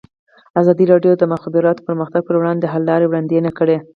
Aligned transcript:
ازادي 0.61 0.85
راډیو 0.91 1.13
د 1.17 1.19
د 1.21 1.23
مخابراتو 1.33 1.85
پرمختګ 1.87 2.21
پر 2.27 2.35
وړاندې 2.37 2.61
د 2.63 2.71
حل 2.73 2.83
لارې 2.89 3.05
وړاندې 3.07 3.35
کړي. 3.59 3.77